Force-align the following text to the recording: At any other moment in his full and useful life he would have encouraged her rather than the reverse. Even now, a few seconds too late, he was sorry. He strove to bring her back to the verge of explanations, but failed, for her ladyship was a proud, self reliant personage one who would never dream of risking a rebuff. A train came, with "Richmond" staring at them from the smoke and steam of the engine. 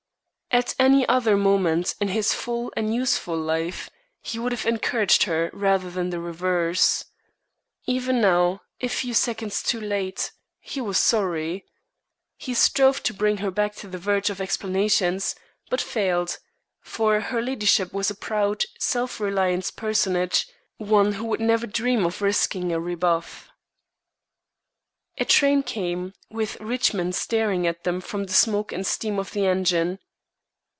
At 0.53 0.75
any 0.77 1.07
other 1.07 1.37
moment 1.37 1.95
in 2.01 2.09
his 2.09 2.33
full 2.33 2.73
and 2.75 2.93
useful 2.93 3.37
life 3.37 3.89
he 4.21 4.37
would 4.37 4.51
have 4.51 4.65
encouraged 4.65 5.23
her 5.23 5.49
rather 5.53 5.89
than 5.89 6.09
the 6.09 6.19
reverse. 6.19 7.05
Even 7.85 8.19
now, 8.19 8.59
a 8.81 8.89
few 8.89 9.13
seconds 9.13 9.63
too 9.63 9.79
late, 9.79 10.33
he 10.59 10.81
was 10.81 10.97
sorry. 10.97 11.63
He 12.35 12.53
strove 12.53 13.01
to 13.03 13.13
bring 13.13 13.37
her 13.37 13.49
back 13.49 13.75
to 13.75 13.87
the 13.87 13.97
verge 13.97 14.29
of 14.29 14.41
explanations, 14.41 15.35
but 15.69 15.79
failed, 15.79 16.37
for 16.81 17.21
her 17.21 17.41
ladyship 17.41 17.93
was 17.93 18.09
a 18.09 18.13
proud, 18.15 18.65
self 18.77 19.21
reliant 19.21 19.71
personage 19.77 20.47
one 20.75 21.13
who 21.13 21.23
would 21.27 21.39
never 21.39 21.65
dream 21.65 22.05
of 22.05 22.21
risking 22.21 22.73
a 22.73 22.79
rebuff. 22.79 23.49
A 25.17 25.23
train 25.23 25.63
came, 25.63 26.13
with 26.29 26.59
"Richmond" 26.59 27.15
staring 27.15 27.65
at 27.65 27.85
them 27.85 28.01
from 28.01 28.25
the 28.25 28.33
smoke 28.33 28.73
and 28.73 28.85
steam 28.85 29.17
of 29.17 29.31
the 29.31 29.45
engine. 29.45 29.99